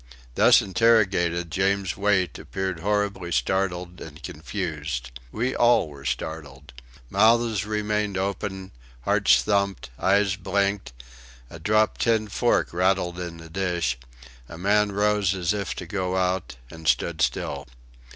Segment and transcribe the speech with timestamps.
[0.33, 5.11] Thus interrogated, James Wait appeared horribly startled and confused.
[5.31, 6.73] We all were startled.
[7.11, 10.91] Mouths remained open; hearts thumped, eyes blinked;
[11.51, 13.95] a dropped tin fork rattled in the dish;
[14.49, 17.67] a man rose as if to go out, and stood still.